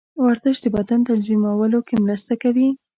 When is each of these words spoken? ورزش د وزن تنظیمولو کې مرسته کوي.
ورزش 0.25 0.57
د 0.61 0.65
وزن 0.75 1.01
تنظیمولو 1.09 1.79
کې 1.87 1.95
مرسته 2.05 2.33
کوي. 2.43 2.69